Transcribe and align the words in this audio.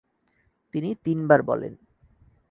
তিনি 0.73 0.89
তিনবার 1.03 1.39
বলেন। 1.43 1.73